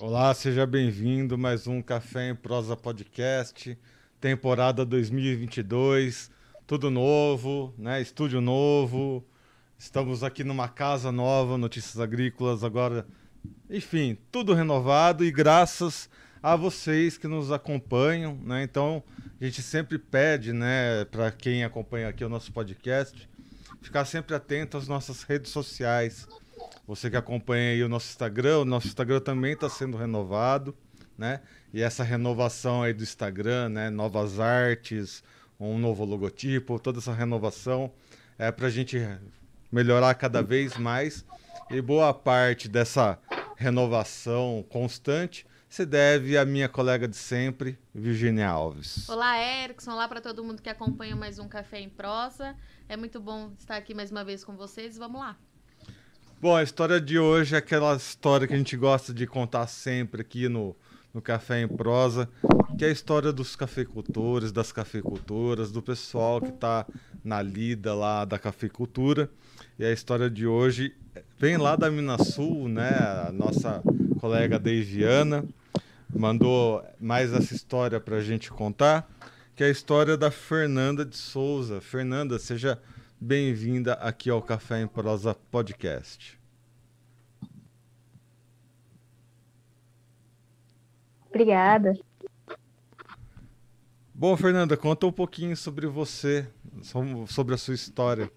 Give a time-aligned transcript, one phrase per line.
[0.00, 3.76] Olá, seja bem-vindo mais um Café em Prosa Podcast,
[4.20, 6.30] temporada 2022,
[6.68, 8.00] tudo novo, né?
[8.00, 9.26] Estúdio novo.
[9.76, 13.08] Estamos aqui numa casa nova, Notícias Agrícolas agora,
[13.68, 16.08] enfim, tudo renovado e graças
[16.40, 18.62] a vocês que nos acompanham, né?
[18.62, 19.02] Então,
[19.40, 23.28] a gente sempre pede, né, para quem acompanha aqui o nosso podcast,
[23.82, 26.24] ficar sempre atento às nossas redes sociais
[26.88, 30.74] você que acompanha aí o nosso Instagram, o nosso Instagram também está sendo renovado,
[31.18, 31.42] né?
[31.70, 33.90] E essa renovação aí do Instagram, né?
[33.90, 35.22] Novas artes,
[35.60, 37.92] um novo logotipo, toda essa renovação
[38.38, 39.06] é para a gente
[39.70, 41.26] melhorar cada vez mais.
[41.70, 43.18] E boa parte dessa
[43.54, 49.06] renovação constante se deve à minha colega de sempre, Virginia Alves.
[49.10, 49.92] Olá, Erickson.
[49.92, 52.56] Olá para todo mundo que acompanha mais um Café em Prosa.
[52.88, 54.96] É muito bom estar aqui mais uma vez com vocês.
[54.96, 55.36] Vamos lá.
[56.40, 60.20] Bom, a história de hoje é aquela história que a gente gosta de contar sempre
[60.20, 60.76] aqui no,
[61.12, 62.28] no Café em Prosa,
[62.78, 66.86] que é a história dos cafeicultores, das cafeicultoras, do pessoal que está
[67.24, 69.28] na lida lá da cafeicultura.
[69.76, 70.94] E a história de hoje
[71.36, 72.90] vem lá da Minas Sul, né?
[72.90, 73.82] A nossa
[74.20, 75.44] colega Deiviana
[76.08, 79.10] mandou mais essa história para a gente contar,
[79.56, 81.80] que é a história da Fernanda de Souza.
[81.80, 82.78] Fernanda, seja
[83.20, 86.38] bem-vinda aqui ao Café em Prosa Podcast.
[91.28, 91.94] Obrigada.
[94.14, 96.48] Bom, Fernanda, conta um pouquinho sobre você,
[97.26, 98.30] sobre a sua história.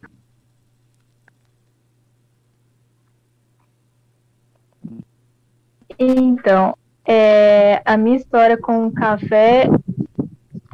[5.97, 9.67] Então, é, a minha história com o café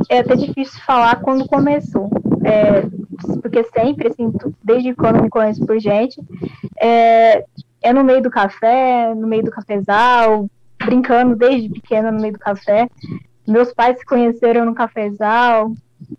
[0.10, 2.10] é até difícil falar quando começou.
[2.46, 3.07] É,
[3.42, 4.32] porque sempre, assim,
[4.64, 6.22] desde quando me conheço por gente,
[6.80, 7.44] é,
[7.82, 12.40] é no meio do café, no meio do cafezal, brincando desde pequena no meio do
[12.40, 12.90] café.
[13.48, 15.74] Meus pais se conheceram no cafezal.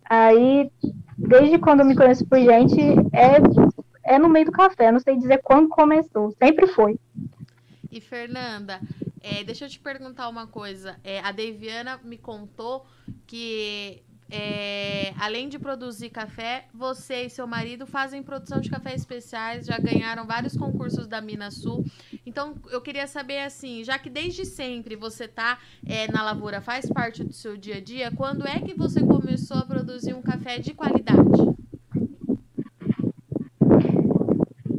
[0.09, 0.71] Aí,
[1.17, 2.81] desde quando me conheço por gente,
[3.13, 4.91] é, é no meio do café.
[4.91, 6.99] Não sei dizer quando começou, sempre foi.
[7.91, 8.81] E Fernanda,
[9.23, 10.97] é, deixa eu te perguntar uma coisa.
[11.03, 12.87] É, a Deviana me contou
[13.27, 19.67] que é, além de produzir café, você e seu marido fazem produção de café especiais,
[19.67, 21.85] já ganharam vários concursos da Minas Sul.
[22.27, 26.91] Então, eu queria saber, assim, já que desde sempre você está é, na lavoura, faz
[26.91, 30.59] parte do seu dia a dia, quando é que você começou a produzir um café
[30.59, 31.59] de qualidade?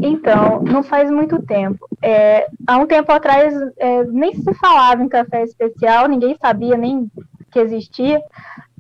[0.02, 1.88] Então, não faz muito tempo.
[2.02, 7.12] É, há um tempo atrás, é, nem se falava em café especial, ninguém sabia nem
[7.52, 8.22] que existia.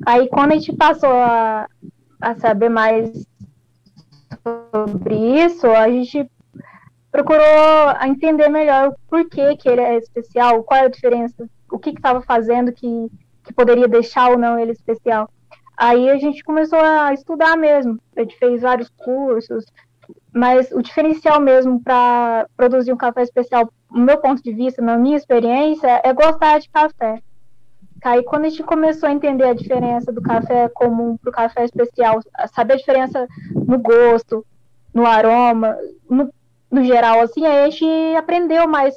[0.06, 1.68] Aí quando a gente passou a,
[2.22, 3.28] a saber mais
[4.44, 6.30] sobre isso, a gente
[7.12, 7.44] procurou
[8.06, 12.22] entender melhor o porquê que ele é especial, qual é a diferença, o que estava
[12.22, 12.88] fazendo que,
[13.44, 15.30] que poderia deixar ou não ele especial.
[15.76, 19.66] Aí a gente começou a estudar mesmo, a gente fez vários cursos,
[20.34, 24.98] mas o diferencial mesmo para produzir um café especial, no meu ponto de vista, na
[24.98, 27.22] minha experiência, é gostar de café.
[28.04, 31.66] Aí quando a gente começou a entender a diferença do café comum para o café
[31.66, 32.20] especial,
[32.54, 34.46] saber a diferença no gosto,
[34.94, 35.78] no aroma,
[36.10, 36.34] no,
[36.72, 38.96] no geral, assim, aí a gente aprendeu mais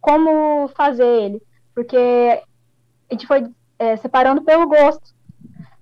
[0.00, 1.42] como fazer ele,
[1.74, 1.96] porque
[3.10, 3.46] a gente foi
[3.78, 5.14] é, separando pelo gosto.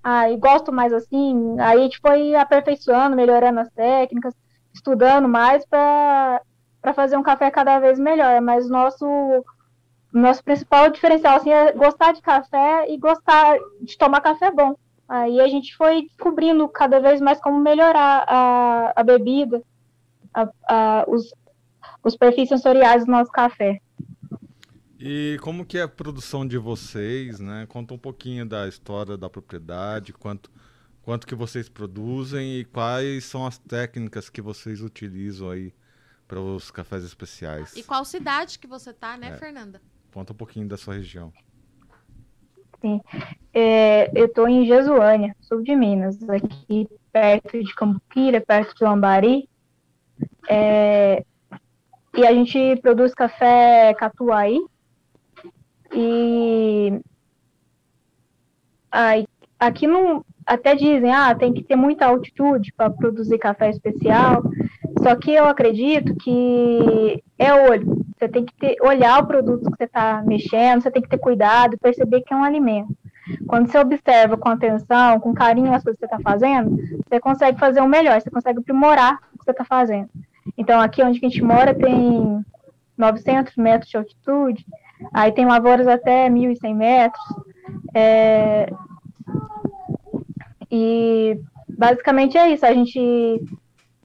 [0.05, 4.35] Ah, e gosto mais assim, aí a gente foi aperfeiçoando, melhorando as técnicas,
[4.75, 6.41] estudando mais para
[6.95, 9.07] fazer um café cada vez melhor, mas nosso
[10.13, 14.77] nosso principal diferencial assim, é gostar de café e gostar de tomar café bom.
[15.09, 19.63] Aí a gente foi descobrindo cada vez mais como melhorar a, a bebida,
[20.33, 21.35] a, a, os,
[22.03, 23.81] os perfis sensoriais do nosso café.
[24.99, 27.67] E como que é a produção de vocês, né?
[27.69, 30.51] Conta um pouquinho da história da propriedade, quanto,
[31.03, 35.75] quanto que vocês produzem e quais são as técnicas que vocês utilizam aí
[36.29, 37.77] para os cafés especiais.
[37.77, 39.37] E qual cidade que você tá, né, é.
[39.37, 39.83] Fernanda?
[40.13, 41.33] Conta um pouquinho da sua região.
[42.81, 43.01] Sim.
[43.55, 49.49] É, eu estou em Jesuânia, sul de Minas, aqui perto de Cambuquira, perto de Lambari.
[50.49, 51.25] É,
[52.15, 54.59] e a gente produz café catuai.
[55.95, 57.01] E
[58.91, 59.27] aí,
[59.59, 64.43] aqui não, até dizem, ah, tem que ter muita altitude para produzir café especial.
[65.03, 68.05] Só que eu acredito que é olho.
[68.17, 71.19] Você tem que ter, olhar o produto que você está mexendo, você tem que ter
[71.19, 72.95] cuidado, perceber que é um alimento.
[73.47, 76.77] Quando você observa com atenção, com carinho as coisas que você está fazendo,
[77.09, 80.09] você consegue fazer o melhor, você consegue aprimorar o que você está fazendo.
[80.57, 82.45] Então, aqui onde a gente mora tem
[82.97, 84.65] 900 metros de altitude,
[85.13, 87.25] Aí tem lavouras até 1.100 metros.
[87.95, 88.71] É,
[90.71, 92.67] e basicamente é isso.
[92.67, 93.43] A gente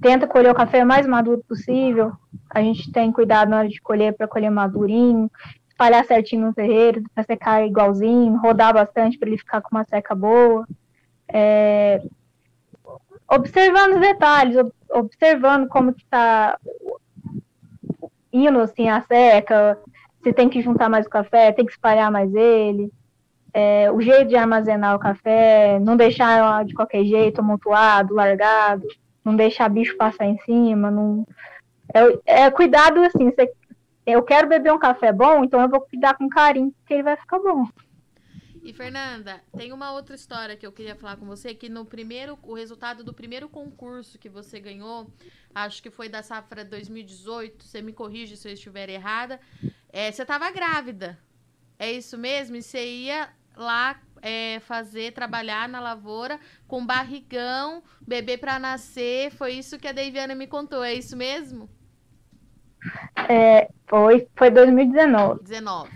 [0.02, 2.12] tenta colher o café mais maduro possível.
[2.50, 5.30] A gente tem cuidado na hora de colher para colher madurinho,
[5.68, 10.16] espalhar certinho no terreiro, para secar igualzinho, rodar bastante para ele ficar com uma seca
[10.16, 10.68] boa.
[11.28, 12.02] É,
[13.30, 14.58] observando os detalhes,
[14.90, 16.58] observando como que está
[18.32, 19.78] indo assim a seca,
[20.24, 22.92] se tem que juntar mais o café, tem que espalhar mais ele,
[23.54, 28.86] é, o jeito de armazenar o café, não deixar de qualquer jeito amontoado, largado,
[29.28, 31.28] não deixar bicho passar em cima, não
[31.94, 33.52] é, é cuidado assim, você,
[34.06, 37.18] eu quero beber um café bom, então eu vou cuidar com carinho, porque ele vai
[37.18, 37.68] ficar bom.
[38.64, 42.38] E Fernanda, tem uma outra história que eu queria falar com você, que no primeiro,
[42.44, 45.10] o resultado do primeiro concurso que você ganhou,
[45.54, 49.40] acho que foi da safra 2018, você me corrige se eu estiver errada,
[49.90, 51.18] é, você estava grávida.
[51.80, 52.56] É isso mesmo?
[52.56, 59.32] E você ia lá é, fazer, trabalhar na lavoura com barrigão, bebê para nascer.
[59.32, 61.70] Foi isso que a Deiviana me contou, é isso mesmo?
[63.30, 65.44] É, foi, foi 2019.
[65.44, 65.92] 19.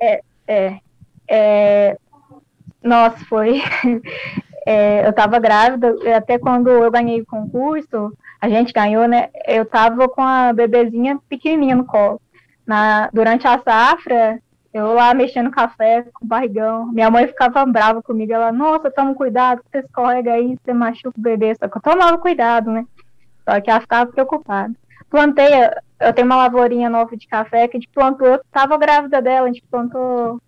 [0.00, 0.80] É, é.
[1.28, 1.98] É,
[2.82, 3.60] nossa, foi.
[4.68, 9.28] É, eu tava grávida, até quando eu ganhei o concurso, a gente ganhou, né?
[9.46, 12.20] Eu tava com a bebezinha pequenininha no colo.
[12.66, 14.42] Na, durante a safra,
[14.76, 16.86] eu lá mexendo café com barrigão.
[16.86, 18.32] Minha mãe ficava brava comigo.
[18.32, 21.54] Ela, nossa, toma cuidado, você escorrega aí, você machuca o bebê.
[21.54, 22.84] Só que eu tomava cuidado, né?
[23.48, 24.74] Só que ela ficava preocupada.
[25.08, 25.48] Plantei,
[26.00, 29.52] eu tenho uma lavourinha nova de café que a gente plantou, tava grávida dela, a
[29.52, 30.40] gente plantou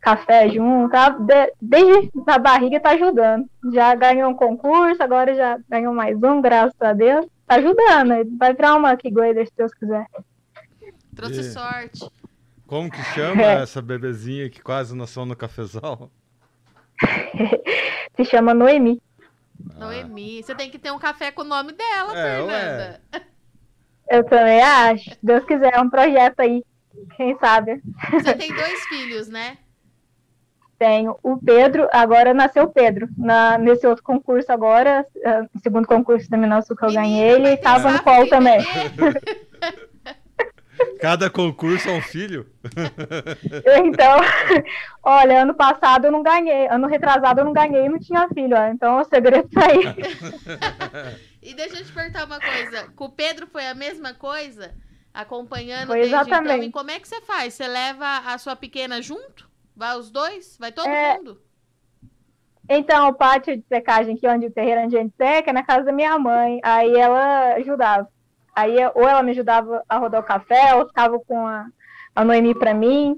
[0.00, 1.10] café junto, tá?
[1.10, 3.46] De, desde a barriga tá ajudando.
[3.72, 7.26] Já ganhou um concurso, agora já ganhou mais um, graças a Deus.
[7.46, 10.06] Tá ajudando, vai virar uma que Grader, se Deus quiser.
[11.14, 11.44] Trouxe e...
[11.44, 12.10] sorte.
[12.68, 16.10] Como que chama essa bebezinha que quase nasceu no cafezal?
[18.14, 19.00] se chama Noemi.
[19.74, 19.86] Ah.
[19.86, 20.42] Noemi.
[20.42, 23.00] Você tem que ter um café com o nome dela, é, Fernanda.
[23.14, 23.22] Ué.
[24.10, 25.10] Eu também acho.
[25.10, 26.62] Se Deus quiser, é um projeto aí.
[27.16, 27.80] Quem sabe?
[28.12, 29.56] Você tem dois filhos, né?
[30.78, 33.08] Tenho o Pedro, agora nasceu o Pedro.
[33.16, 37.90] Na, nesse outro concurso agora, uh, segundo concurso da Minasul que eu ganhei, ele estava
[37.90, 38.58] no colo também.
[41.00, 42.50] Cada concurso é um filho?
[43.84, 44.18] então,
[45.02, 48.56] olha, ano passado eu não ganhei, ano retrasado eu não ganhei e não tinha filho,
[48.56, 49.80] ó, então o segredo tá aí.
[51.42, 54.74] e deixa eu te perguntar uma coisa, com o Pedro foi a mesma coisa?
[55.12, 56.54] Acompanhando foi exatamente.
[56.54, 57.54] então, e como é que você faz?
[57.54, 59.48] Você leva a sua pequena junto?
[59.74, 60.56] Vai os dois?
[60.58, 61.16] Vai todo é...
[61.16, 61.40] mundo?
[62.68, 65.62] Então, o pátio de secagem aqui onde o terreiro onde a gente seca é na
[65.62, 66.60] casa da minha mãe.
[66.62, 68.06] Aí ela ajudava.
[68.58, 71.66] Aí ou ela me ajudava a rodar o café, ou ficava com a,
[72.12, 73.16] a Noemi para mim.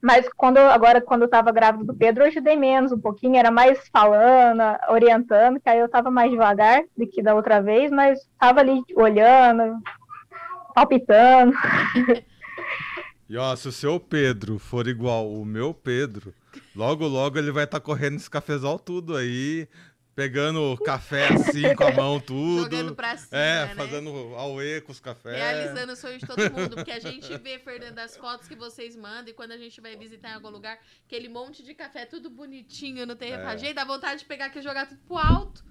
[0.00, 3.50] Mas quando agora, quando eu estava grávida do Pedro, eu ajudei menos um pouquinho, era
[3.50, 8.20] mais falando, orientando, que aí eu estava mais devagar do que da outra vez, mas
[8.20, 9.80] estava ali olhando,
[10.74, 11.52] palpitando.
[13.28, 16.34] E ó, se o seu Pedro for igual o meu Pedro,
[16.76, 19.66] logo, logo ele vai estar tá correndo esse cafezal tudo aí,
[20.14, 22.62] pegando café assim com a mão, tudo.
[22.62, 23.74] Jogando pra cima, É, né?
[23.74, 25.36] fazendo auê com os cafés.
[25.36, 26.76] Realizando o sonho de todo mundo.
[26.76, 29.96] Porque a gente vê, Fernando, as fotos que vocês mandam e quando a gente vai
[29.96, 33.42] visitar em algum lugar, aquele monte de café tudo bonitinho no terreno.
[33.48, 33.58] É.
[33.58, 35.64] Gente, dá vontade de pegar aqui e jogar tudo pro alto.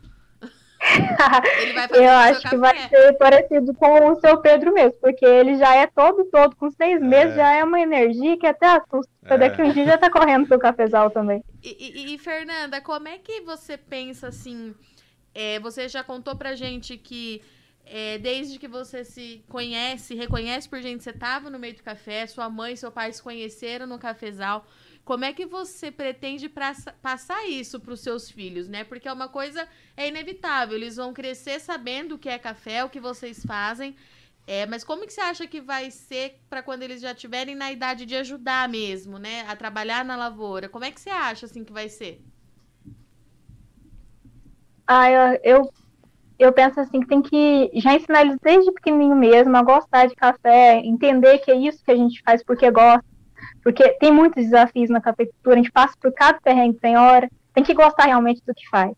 [1.62, 5.26] ele vai fazer Eu acho que vai ser parecido com o seu Pedro mesmo, porque
[5.26, 7.06] ele já é todo, todo, com seis é.
[7.06, 9.12] meses, já é uma energia que até assusta.
[9.26, 9.38] É.
[9.38, 11.44] Daqui um dia já tá correndo pro cafezal também.
[11.64, 14.74] E, e, e, Fernanda, como é que você pensa assim?
[15.34, 17.42] É, você já contou pra gente que
[17.86, 22.26] é, desde que você se conhece, reconhece por gente, você tava no meio do café,
[22.28, 24.66] sua mãe e seu pai se conheceram no cafezal.
[25.04, 26.48] Como é que você pretende
[27.02, 28.84] passar isso para os seus filhos, né?
[28.84, 32.90] Porque é uma coisa é inevitável, eles vão crescer sabendo o que é café, o
[32.90, 33.96] que vocês fazem.
[34.48, 37.72] É, mas como que você acha que vai ser para quando eles já estiverem na
[37.72, 40.70] idade de ajudar mesmo, né, a trabalhar na lavoura?
[40.70, 42.24] Como é que você acha assim que vai ser?
[44.88, 45.74] Ah, eu, eu,
[46.42, 50.16] eu penso assim que tem que já ensinar eles desde pequenininho mesmo a gostar de
[50.16, 53.06] café, entender que é isso que a gente faz porque gosta,
[53.64, 57.64] porque tem muitos desafios na cafeicultura, a gente passa por cada terreno tem hora, tem
[57.64, 58.92] que gostar realmente do que faz.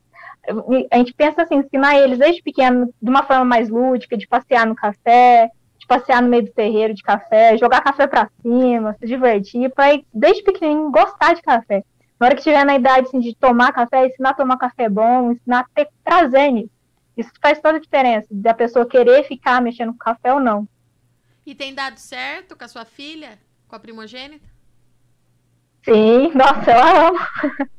[0.92, 4.66] A gente pensa assim, ensinar eles desde pequeno de uma forma mais lúdica, de passear
[4.66, 9.06] no café, de passear no meio do terreiro de café, jogar café para cima, se
[9.06, 11.84] divertir, para desde pequenininho gostar de café.
[12.20, 15.32] Na hora que estiver na idade assim, de tomar café, ensinar a tomar café bom,
[15.32, 16.73] ensinar a ter prazer nisso.
[17.16, 20.68] Isso faz toda a diferença, da pessoa querer ficar mexendo com café ou não.
[21.46, 23.38] E tem dado certo com a sua filha?
[23.74, 24.48] com a primogênita?
[25.84, 27.28] Sim, nossa, ela ama.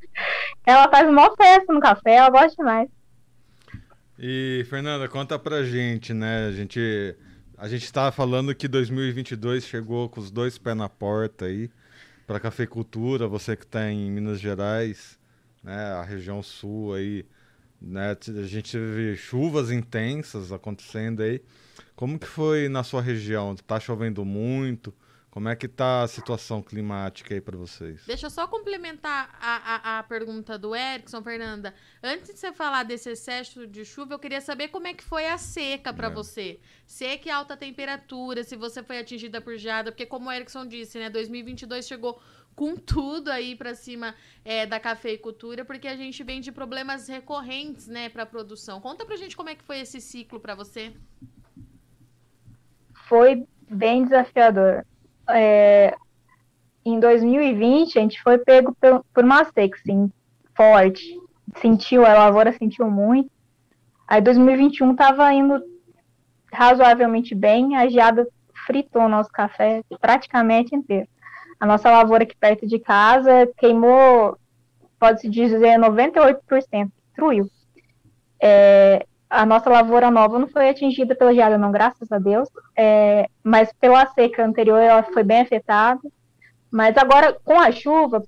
[0.66, 2.90] ela faz uma festa no café, ela gosta demais.
[4.18, 6.48] E, Fernanda, conta pra gente, né?
[6.48, 7.16] A gente
[7.56, 11.70] a gente estava falando que 2022 chegou com os dois pés na porta aí
[12.26, 15.16] para cafeicultura, você que está em Minas Gerais,
[15.62, 17.24] né, a região sul aí,
[17.86, 21.40] né, a gente teve chuvas intensas acontecendo aí.
[21.94, 23.54] Como que foi na sua região?
[23.54, 24.92] Está chovendo muito?
[25.34, 28.02] Como é que tá a situação climática aí para vocês?
[28.06, 31.74] Deixa eu só complementar a, a, a, pergunta do Erickson, Fernanda.
[32.00, 35.26] Antes de você falar desse excesso de chuva, eu queria saber como é que foi
[35.26, 36.10] a seca para é.
[36.10, 36.60] você.
[36.86, 41.00] Seca e alta temperatura, se você foi atingida por geada, porque como o Erickson disse,
[41.00, 42.22] né, 2022 chegou
[42.54, 47.86] com tudo aí para cima é, da cafeicultura, porque a gente vem de problemas recorrentes,
[47.86, 48.80] né, para produção.
[48.80, 50.92] Conta pra gente como é que foi esse ciclo para você.
[53.08, 54.84] Foi bem desafiador
[55.28, 55.94] é,
[56.84, 58.76] em 2020 a gente foi pego
[59.12, 60.10] por, uma seca, assim,
[60.54, 61.18] forte.
[61.56, 63.30] Sentiu, a lavoura sentiu muito.
[64.06, 65.62] Aí 2021 tava indo
[66.52, 68.26] razoavelmente bem, a geada
[68.66, 71.08] fritou o nosso café praticamente inteiro.
[71.64, 74.36] A nossa lavoura aqui perto de casa queimou,
[75.00, 77.46] pode-se dizer, 98%, destruiu.
[78.38, 83.30] É, a nossa lavoura nova não foi atingida pela geada, não, graças a Deus, é,
[83.42, 86.02] mas pela seca anterior ela foi bem afetada.
[86.70, 88.22] Mas agora, com a chuva,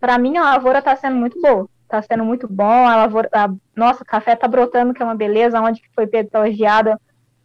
[0.00, 1.68] para mim a lavoura está sendo muito boa.
[1.84, 2.88] Está sendo muito bom.
[2.88, 5.60] A lavoura, a, nossa, café está brotando, que é uma beleza.
[5.60, 7.00] Onde foi pego pela geada,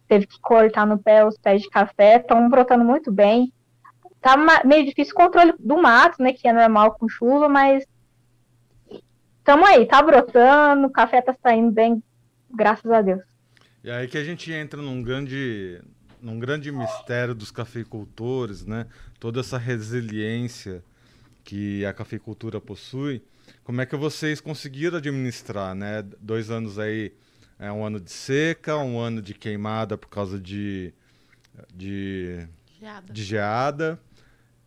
[0.08, 2.16] teve que cortar no pé os pés de café.
[2.16, 3.52] Estão brotando muito bem.
[4.24, 6.32] Tá meio difícil o controle do mato, né?
[6.32, 7.84] Que é normal com chuva, mas
[9.38, 12.02] estamos aí, tá brotando, o café tá saindo bem
[12.50, 13.20] graças a Deus.
[13.84, 15.78] E aí que a gente entra num grande,
[16.22, 18.86] num grande mistério dos cafeicultores, né?
[19.20, 20.82] Toda essa resiliência
[21.44, 23.22] que a cafeicultura possui.
[23.62, 26.02] Como é que vocês conseguiram administrar, né?
[26.18, 27.12] Dois anos aí,
[27.58, 30.94] é um ano de seca, um ano de queimada por causa de
[31.74, 32.48] de
[32.80, 33.12] geada.
[33.12, 34.00] de geada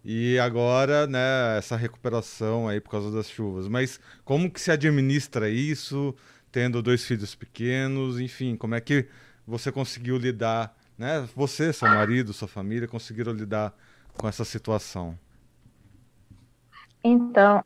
[0.04, 3.68] e agora, né, essa recuperação aí por causa das chuvas.
[3.68, 6.16] Mas como que se administra isso?
[6.52, 9.08] tendo dois filhos pequenos, enfim, como é que
[9.46, 11.28] você conseguiu lidar, né?
[11.36, 13.74] Você, seu marido, sua família conseguiram lidar
[14.18, 15.18] com essa situação?
[17.04, 17.64] Então,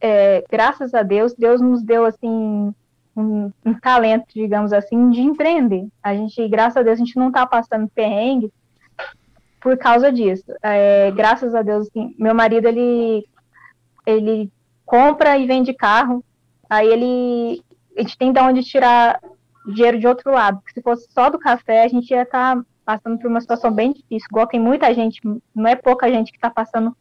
[0.00, 2.74] é, graças a Deus, Deus nos deu assim
[3.16, 5.88] um, um, talento, digamos assim, de empreender.
[6.02, 8.52] A gente, graças a Deus, a gente não está passando perrengue
[9.60, 10.52] por causa disso.
[10.62, 13.26] É, graças a Deus, assim, meu marido ele
[14.06, 14.50] ele
[14.84, 16.24] compra e vende carro.
[16.68, 17.62] Aí ele
[17.96, 19.20] a gente tem de onde tirar
[19.66, 20.58] dinheiro de outro lado.
[20.58, 23.70] Porque se fosse só do café, a gente ia estar tá passando por uma situação
[23.72, 24.28] bem difícil.
[24.30, 25.20] Igual tem muita gente,
[25.54, 26.96] não é pouca gente que está passando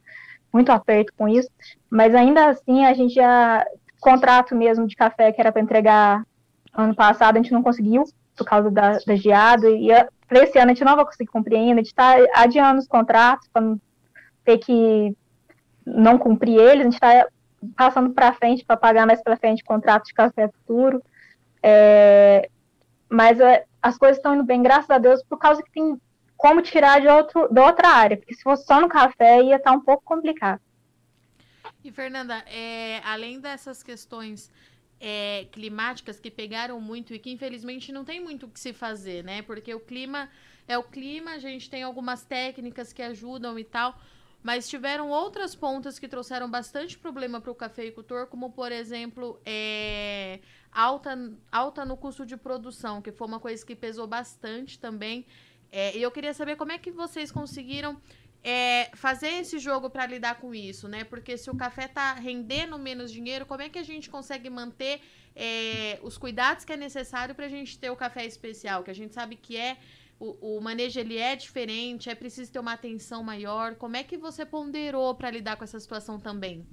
[0.52, 1.50] muito aperto com isso,
[1.90, 3.66] mas ainda assim a gente já
[4.00, 6.26] contrato mesmo de café que era para entregar
[6.74, 8.04] ano passado a gente não conseguiu
[8.38, 9.88] por causa da, da geada e
[10.27, 12.88] para esse ano a gente não vai conseguir cumprir ainda, a gente está adiando os
[12.88, 13.82] contratos para não
[14.44, 15.15] ter que
[15.86, 17.27] não cumprir eles, a gente está
[17.75, 21.01] passando para frente para pagar mais para frente contratos de café futuro.
[21.63, 22.50] É,
[23.10, 26.00] mas é, as coisas estão indo bem, graças a Deus, por causa que tem
[26.36, 29.72] como tirar de, outro, de outra área, porque se fosse só no café ia estar
[29.72, 30.62] tá um pouco complicado.
[31.84, 34.51] E Fernanda, é, além dessas questões
[35.00, 39.24] é, climáticas que pegaram muito e que infelizmente não tem muito o que se fazer,
[39.24, 39.42] né?
[39.42, 40.30] Porque o clima
[40.68, 44.00] é o clima, a gente tem algumas técnicas que ajudam e tal.
[44.44, 50.39] Mas tiveram outras pontas que trouxeram bastante problema para o cafeicultor, como, por exemplo, é,
[50.72, 51.18] alta,
[51.51, 55.25] alta no custo de produção, que foi uma coisa que pesou bastante também.
[55.72, 58.00] É, e eu queria saber como é que vocês conseguiram
[58.50, 61.04] é, fazer esse jogo para lidar com isso, né?
[61.04, 65.01] Porque se o café está rendendo menos dinheiro, como é que a gente consegue manter
[65.36, 68.96] é, os cuidados que é necessário para a gente ter o café especial, que a
[68.96, 69.75] gente sabe que é
[70.18, 73.75] o, o, manejo ele é diferente, é preciso ter uma atenção maior.
[73.75, 76.66] Como é que você ponderou para lidar com essa situação também?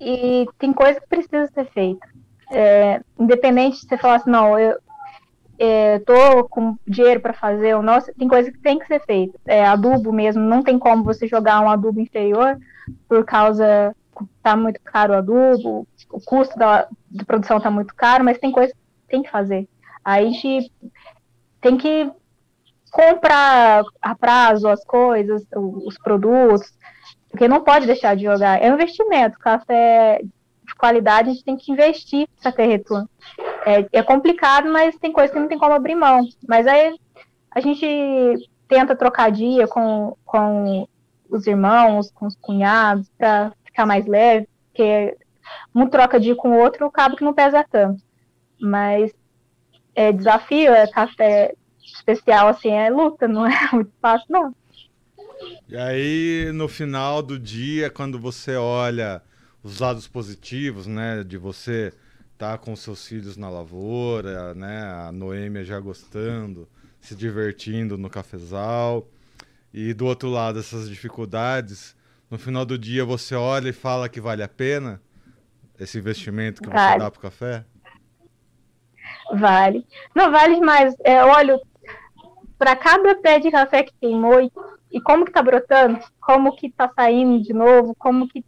[0.00, 2.06] E tem coisa que precisa ser feita.
[2.52, 4.78] É, independente de você falar assim, não, eu
[5.58, 9.38] é, tô com dinheiro para fazer ou não, tem coisa que tem que ser feita.
[9.46, 12.58] É, adubo mesmo, não tem como você jogar um adubo inferior
[13.08, 13.94] por causa
[14.42, 16.88] tá muito caro o adubo, o custo da,
[17.26, 19.68] produção tá muito caro, mas tem coisa que tem que fazer.
[20.04, 20.72] Aí a gente
[21.60, 22.10] tem que
[22.90, 26.72] comprar a prazo as coisas, os produtos,
[27.30, 28.62] porque não pode deixar de jogar.
[28.62, 29.38] É um investimento.
[29.38, 33.08] Café de qualidade a gente tem que investir para ter retorno.
[33.66, 36.24] É, é, complicado, mas tem coisas que não tem como abrir mão.
[36.48, 36.96] Mas aí
[37.50, 40.88] a gente tenta trocar dia com, com
[41.28, 45.16] os irmãos, com os cunhados, para ficar mais leve, porque
[45.74, 48.00] um troca dia com o outro, acaba que não pesa tanto.
[48.60, 49.12] Mas
[49.96, 54.54] é desafio, é café especial, assim, é luta, não é muito fácil, não.
[55.68, 59.20] E aí, no final do dia, quando você olha
[59.60, 61.92] os lados positivos, né, de você
[62.38, 66.68] tá com seus filhos na lavoura, né, a Noêmia já gostando,
[67.00, 69.08] se divertindo no cafezal,
[69.72, 71.96] e do outro lado essas dificuldades,
[72.30, 75.00] no final do dia você olha e fala que vale a pena
[75.78, 76.92] esse investimento que vale.
[76.92, 77.64] você dá para o café?
[79.32, 79.86] Vale.
[80.14, 80.94] Não vale mais.
[81.04, 81.60] É, olha,
[82.58, 84.50] para cada pé de café que queimou e,
[84.90, 88.44] e como que tá brotando, como que tá saindo de novo, como que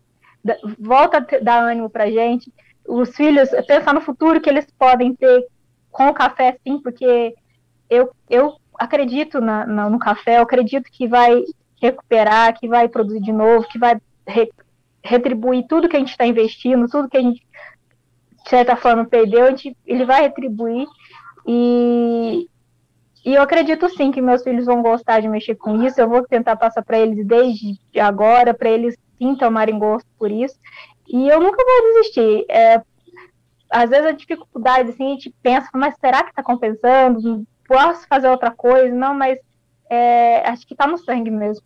[0.78, 2.52] volta a dar ânimo pra gente.
[2.88, 5.46] Os filhos, pensar no futuro que eles podem ter
[5.90, 7.34] com o café, sim, porque
[7.90, 11.42] eu, eu acredito na, na, no café, eu acredito que vai
[11.80, 14.50] recuperar, que vai produzir de novo, que vai re,
[15.04, 17.44] retribuir tudo que a gente está investindo, tudo que a gente,
[18.44, 20.86] de certa forma, perdeu, a gente, ele vai retribuir.
[21.46, 22.48] E,
[23.24, 26.00] e eu acredito sim que meus filhos vão gostar de mexer com isso.
[26.00, 30.56] Eu vou tentar passar para eles desde agora, para eles sim tomarem gosto por isso.
[31.08, 32.44] E eu nunca vou desistir.
[32.50, 32.82] É,
[33.70, 37.46] às vezes a dificuldade, assim, a gente pensa, mas será que está compensando?
[37.66, 38.94] Posso fazer outra coisa?
[38.94, 39.38] Não, mas
[39.90, 41.64] é, acho que está no sangue mesmo.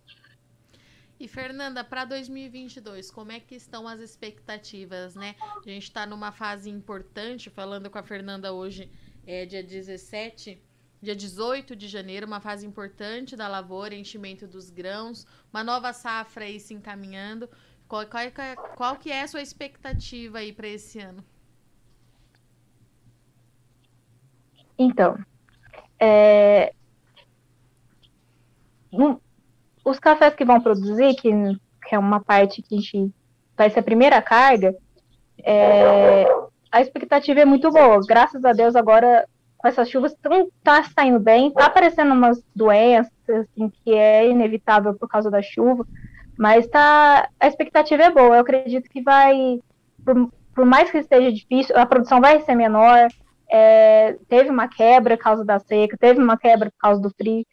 [1.19, 5.37] E Fernanda, para 2022, como é que estão as expectativas, né?
[5.65, 8.91] A gente está numa fase importante, falando com a Fernanda hoje,
[9.25, 10.61] é dia 17,
[11.01, 16.45] dia 18 de janeiro, uma fase importante da lavoura, enchimento dos grãos, uma nova safra
[16.45, 17.49] aí se encaminhando.
[17.93, 18.25] Qual, qual,
[18.75, 21.23] qual que é a sua expectativa aí para esse ano?
[24.79, 25.19] Então,
[26.01, 26.73] é,
[29.85, 31.31] os cafés que vão produzir, que,
[31.87, 33.13] que, é uma parte que a gente
[33.55, 34.75] vai ser a primeira carga,
[35.45, 36.25] é,
[36.71, 38.01] a expectativa é muito boa.
[38.09, 39.29] Graças a Deus, agora
[39.59, 44.95] com essas chuvas não tá saindo bem, tá aparecendo umas doenças assim, que é inevitável
[44.95, 45.87] por causa da chuva,
[46.39, 48.37] mas tá a expectativa é boa.
[48.37, 49.61] Eu acredito que vai,
[50.05, 53.09] por, por mais que esteja difícil, a produção vai ser menor.
[53.51, 57.45] É, teve uma quebra por causa da seca, teve uma quebra por causa do frio,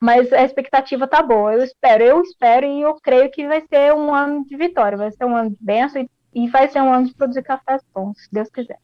[0.00, 1.52] mas a expectativa tá boa.
[1.54, 5.12] Eu espero, eu espero e eu creio que vai ser um ano de vitória, vai
[5.12, 8.22] ser um ano de bênção e, e vai ser um ano de produzir cafés bons,
[8.22, 8.78] se Deus quiser.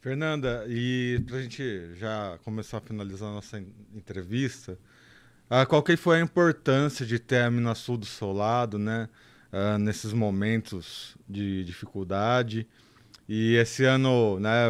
[0.00, 3.62] Fernanda, e para a gente já começar a finalizar a nossa
[3.94, 4.78] entrevista,
[5.50, 9.08] uh, qual que foi a importância de ter a Minasul do seu lado, né?
[9.52, 12.68] Uh, nesses momentos de dificuldade.
[13.28, 14.66] E esse ano, né,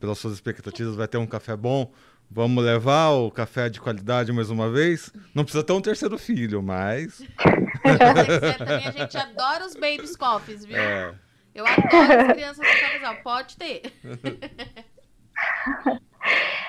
[0.00, 1.92] pelas suas expectativas, vai ter um café bom.
[2.30, 5.12] Vamos levar o café de qualidade mais uma vez?
[5.34, 7.22] Não precisa ter um terceiro filho, mas.
[8.56, 10.76] também a gente adora os babies coffees, viu?
[10.76, 11.14] É.
[11.54, 13.16] Eu adoro as crianças no casal.
[13.22, 13.82] Pode ter.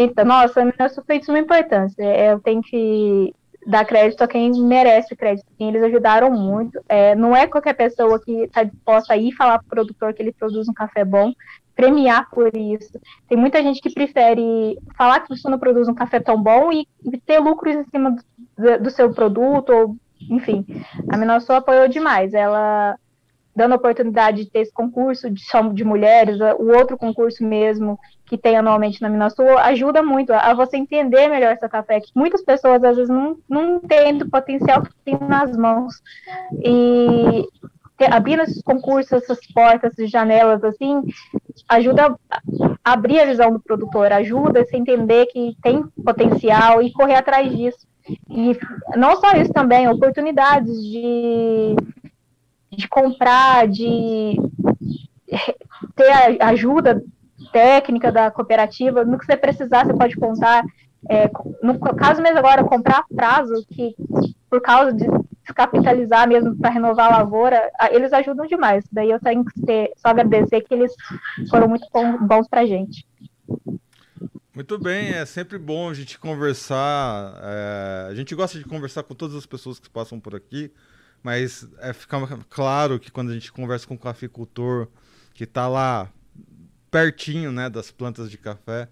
[0.00, 2.00] Então, nossa, meus sofridos são uma importância.
[2.00, 3.34] É, eu tenho que
[3.66, 5.44] dar crédito a quem merece crédito.
[5.58, 6.80] Eles ajudaram muito.
[6.88, 10.22] É, não é qualquer pessoa que está disposta a ir falar para o produtor que
[10.22, 11.32] ele produz um café bom,
[11.74, 12.92] premiar por isso.
[13.28, 16.86] Tem muita gente que prefere falar que você não produz um café tão bom e,
[17.26, 18.14] ter lucros em cima
[18.56, 19.96] do, do, seu produto, ou
[20.30, 20.64] enfim.
[21.10, 22.34] A Minasul apoiou demais.
[22.34, 22.96] Ela
[23.54, 25.42] dando a oportunidade de ter esse concurso de,
[25.74, 30.76] de mulheres, o outro concurso mesmo que tem anualmente na Minasul, ajuda muito a, você
[30.76, 34.90] entender melhor essa café, que muitas pessoas às vezes não, não entendem o potencial que
[35.04, 36.02] tem nas mãos.
[36.62, 37.48] E
[37.96, 41.02] ter, abrindo esses concursos, essas portas, essas janelas, assim,
[41.68, 42.40] ajuda a
[42.84, 47.86] abrir a visão do produtor, ajuda a entender que tem potencial e correr atrás disso.
[48.30, 48.56] E
[48.96, 51.76] não só isso também, oportunidades de
[52.70, 54.36] de comprar, de
[55.96, 57.02] ter ajuda
[57.52, 60.64] técnica da cooperativa, no que você precisar, você pode contar.
[61.08, 61.30] É,
[61.62, 63.94] no caso mesmo agora, comprar prazo, que
[64.50, 65.06] por causa de
[65.44, 68.84] descapitalizar mesmo para renovar a lavoura, eles ajudam demais.
[68.92, 70.92] Daí eu tenho que ter, só agradecer que eles
[71.50, 71.86] foram muito
[72.20, 73.06] bons para a gente.
[74.54, 77.32] Muito bem, é sempre bom a gente conversar.
[77.42, 80.72] É, a gente gosta de conversar com todas as pessoas que passam por aqui,
[81.22, 82.18] mas é, fica
[82.50, 84.88] claro que quando a gente conversa com o cafeicultor
[85.32, 86.10] que está lá
[86.90, 88.88] pertinho né, das plantas de café,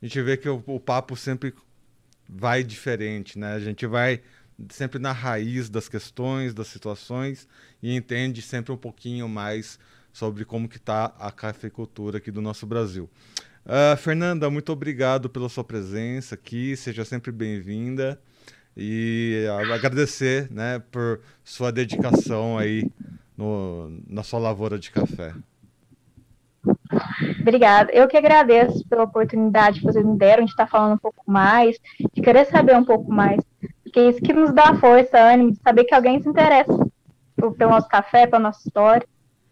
[0.00, 1.54] a gente vê que o, o, papo sempre
[2.28, 3.54] vai diferente, né?
[3.54, 4.20] A gente vai
[4.70, 7.48] sempre na raiz das questões, das situações
[7.82, 9.78] e entende sempre um pouquinho mais
[10.12, 13.10] sobre como que está a cafeicultura aqui do nosso Brasil.
[13.64, 18.20] Uh, Fernanda, muito obrigado pela sua presença aqui, seja sempre bem-vinda
[18.76, 22.90] e agradecer né, por sua dedicação aí
[23.36, 25.34] no, na sua lavoura de café.
[27.40, 27.92] Obrigada.
[27.92, 31.78] Eu que agradeço pela oportunidade que vocês me deram de estar falando um pouco mais,
[32.12, 33.40] de querer saber um pouco mais,
[33.82, 36.72] porque é isso que nos dá força, ânimo, de saber que alguém se interessa
[37.36, 39.06] pelo nosso café, pela nossa história.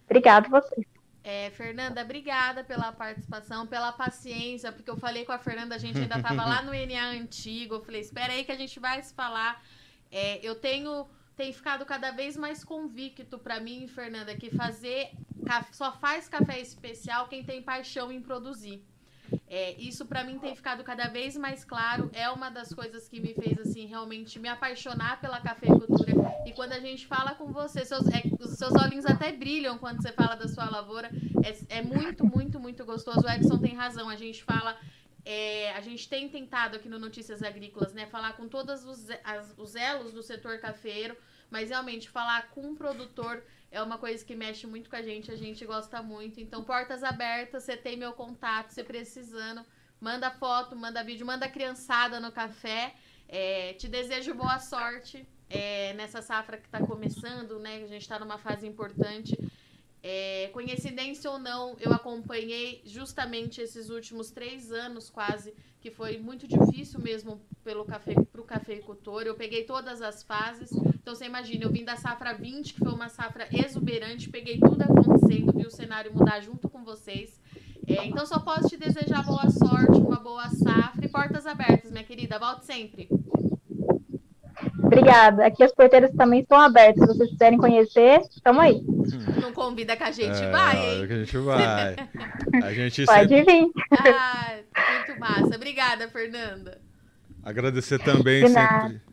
[0.05, 0.87] Obrigada a vocês.
[1.25, 5.99] É, Fernanda, obrigada pela participação, pela paciência, porque eu falei com a Fernanda, a gente
[5.99, 7.77] ainda estava lá no NA antigo.
[7.77, 9.62] Eu falei, espera aí que a gente vai se falar.
[10.11, 15.11] É, eu tenho tem ficado cada vez mais convicto para mim, Fernanda, que fazer
[15.72, 18.83] só faz café especial quem tem paixão em produzir.
[19.48, 22.11] É, isso para mim tem ficado cada vez mais claro.
[22.12, 26.12] É uma das coisas que me fez assim realmente me apaixonar pela cafeicultura.
[26.46, 30.02] E quando a gente fala com você, seus, é, os seus olhinhos até brilham quando
[30.02, 31.11] você fala da sua lavoura.
[31.44, 33.20] É, é muito, muito, muito gostoso.
[33.26, 34.09] O Edson tem razão.
[34.09, 34.76] A gente fala
[35.24, 39.55] é, a gente tem tentado aqui no Notícias Agrícolas, né, falar com todos os, as,
[39.57, 41.16] os elos do setor cafeiro,
[41.53, 45.31] mas realmente falar com um produtor é uma coisa que mexe muito com a gente,
[45.31, 46.41] a gente gosta muito.
[46.41, 49.62] Então, portas abertas, você tem meu contato, você precisando,
[50.01, 52.95] manda foto, manda vídeo, manda criançada no café.
[53.29, 57.83] É, te desejo boa sorte é, nessa safra que está começando, né?
[57.85, 59.38] A gente está numa fase importante.
[60.03, 66.49] É, coincidência ou não, eu acompanhei justamente esses últimos três anos quase, que foi muito
[66.49, 69.23] difícil mesmo pelo café, pro cafeicultor.
[69.23, 70.71] Eu peguei todas as fases.
[71.03, 74.83] Então você imagina, eu vim da safra 20, que foi uma safra exuberante, peguei tudo
[74.83, 77.41] acontecendo, vi o cenário mudar junto com vocês.
[77.88, 82.05] É, então só posso te desejar boa sorte, uma boa safra e portas abertas, minha
[82.05, 82.38] querida.
[82.38, 83.09] Volte sempre.
[84.79, 85.47] Obrigada.
[85.47, 87.01] Aqui as porteiras também estão abertas.
[87.03, 88.81] Se vocês quiserem conhecer, estamos aí.
[89.41, 91.07] Não convida que a gente é, vai, hein?
[91.09, 91.97] que a gente vai.
[92.62, 93.45] A gente Pode sempre...
[93.45, 93.73] vir.
[93.91, 94.59] Ah,
[94.95, 95.57] muito massa.
[95.57, 96.81] Obrigada, Fernanda.
[97.43, 99.12] Agradecer também sempre.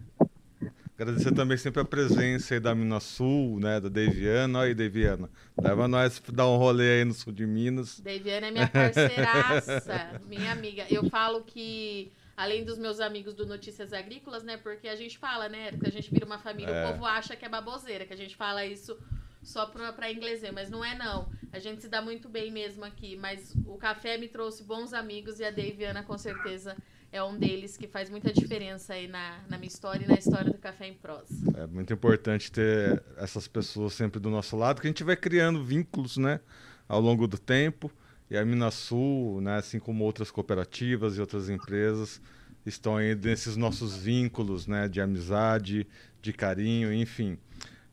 [1.00, 3.80] Agradecer também sempre a presença aí da Minas Sul, né?
[3.80, 4.60] Da Deviana.
[4.60, 5.30] Olha aí, Deviana.
[5.58, 8.02] Leva nós dar um rolê aí no sul de Minas.
[8.02, 10.86] Deviana é minha parceiraça, minha amiga.
[10.90, 14.58] Eu falo que além dos meus amigos do Notícias Agrícolas, né?
[14.58, 16.86] Porque a gente fala, né, que a gente vira uma família, é.
[16.86, 18.98] o povo acha que é baboseira, que a gente fala isso
[19.42, 21.30] só pra, pra inglês, mas não é não.
[21.54, 25.40] A gente se dá muito bem mesmo aqui, mas o café me trouxe bons amigos
[25.40, 26.76] e a Deiviana com certeza
[27.12, 30.52] é um deles que faz muita diferença aí na, na minha história e na história
[30.52, 31.26] do Café em Prosa.
[31.56, 35.64] É muito importante ter essas pessoas sempre do nosso lado, que a gente vai criando
[35.64, 36.40] vínculos, né,
[36.88, 37.92] ao longo do tempo.
[38.30, 42.22] E a Minasul, né, assim como outras cooperativas e outras empresas,
[42.64, 45.88] estão aí nesses nossos vínculos né, de amizade,
[46.22, 47.40] de carinho, enfim.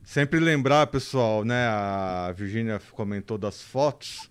[0.04, 4.30] Sempre lembrar, pessoal, né, a Virginia comentou das fotos.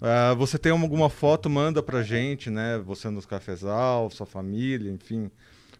[0.00, 2.78] Uh, você tem alguma foto, manda pra gente, né?
[2.78, 5.30] Você nos cafezal, sua família, enfim.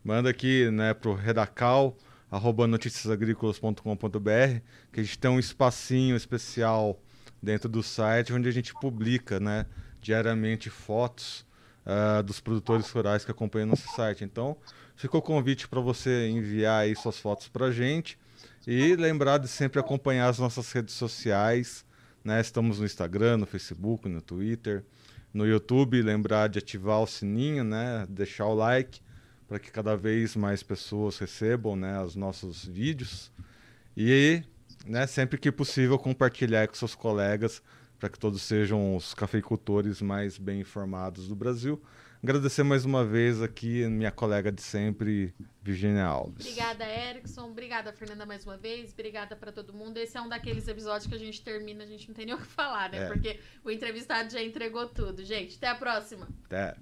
[0.05, 1.97] Manda aqui né, pro redacal,
[2.31, 4.61] arroba noticiasagricolas.com.br,
[4.93, 7.01] que a gente tem um espacinho especial
[7.43, 9.65] dentro do site, onde a gente publica né,
[10.01, 11.47] diariamente fotos
[11.87, 14.23] uh, dos produtores rurais que acompanham nosso site.
[14.23, 14.57] Então,
[14.97, 18.19] ficou o convite para você enviar aí suas fotos para a gente
[18.67, 21.85] e lembrar de sempre acompanhar as nossas redes sociais.
[22.25, 22.41] Né?
[22.41, 24.85] Estamos no Instagram, no Facebook, no Twitter,
[25.33, 26.03] no YouTube.
[26.03, 28.07] Lembrar de ativar o sininho, né?
[28.09, 29.01] deixar o like
[29.51, 33.33] para que cada vez mais pessoas recebam né, os nossos vídeos.
[33.97, 34.45] E
[34.87, 37.61] né, sempre que possível, compartilhar com seus colegas
[37.99, 41.83] para que todos sejam os cafeicultores mais bem informados do Brasil.
[42.23, 46.47] Agradecer mais uma vez aqui minha colega de sempre, Virginia Alves.
[46.47, 47.47] Obrigada, Erickson.
[47.49, 48.93] Obrigada, Fernanda, mais uma vez.
[48.93, 49.97] Obrigada para todo mundo.
[49.97, 52.39] Esse é um daqueles episódios que a gente termina, a gente não tem nem o
[52.39, 53.05] que falar, né?
[53.05, 53.07] É.
[53.07, 55.25] Porque o entrevistado já entregou tudo.
[55.25, 56.29] Gente, até a próxima.
[56.45, 56.77] Até.